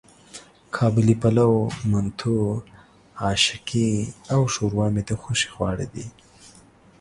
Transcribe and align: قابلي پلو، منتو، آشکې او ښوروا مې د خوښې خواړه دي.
قابلي 0.75 1.15
پلو، 1.21 1.51
منتو، 1.91 2.35
آشکې 3.29 3.89
او 4.33 4.41
ښوروا 4.53 4.87
مې 4.93 5.01
د 5.09 5.11
خوښې 5.21 5.49
خواړه 5.53 5.85
دي. 5.93 6.07